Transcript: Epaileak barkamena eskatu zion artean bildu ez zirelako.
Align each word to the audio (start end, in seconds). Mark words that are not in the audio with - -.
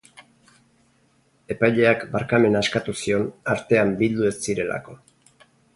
Epaileak 1.55 2.07
barkamena 2.17 2.65
eskatu 2.67 2.99
zion 3.05 3.31
artean 3.57 3.97
bildu 4.03 4.31
ez 4.33 4.37
zirelako. 4.49 4.99